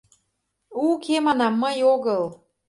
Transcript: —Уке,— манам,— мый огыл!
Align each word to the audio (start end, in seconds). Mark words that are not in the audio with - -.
—Уке,— 0.87 1.15
манам,— 1.25 1.53
мый 1.61 1.77
огыл! 1.93 2.23